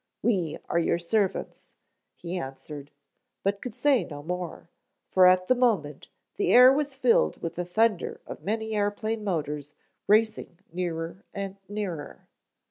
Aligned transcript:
"We 0.23 0.57
are 0.67 0.79
your 0.79 0.97
servants," 0.97 1.69
he 2.15 2.35
answered 2.35 2.89
but 3.43 3.61
could 3.61 3.75
say 3.75 4.03
no 4.03 4.23
more, 4.23 4.67
for 5.11 5.27
at 5.27 5.45
the 5.45 5.53
moment 5.53 6.07
the 6.37 6.51
air 6.51 6.73
was 6.73 6.95
filled 6.95 7.39
with 7.43 7.53
the 7.53 7.65
thunder 7.65 8.19
of 8.25 8.41
many 8.41 8.73
airplane 8.75 9.23
motors 9.23 9.73
racing 10.07 10.57
nearer 10.73 11.23
and 11.35 11.57
nearer. 11.69 12.27